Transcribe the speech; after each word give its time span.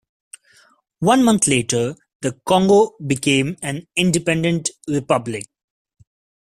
One 1.01 1.23
month 1.23 1.45
later, 1.47 1.95
the 2.21 2.31
Congo 2.47 2.95
became 3.05 3.55
an 3.61 3.85
independent 3.95 4.71
republic. 4.87 5.45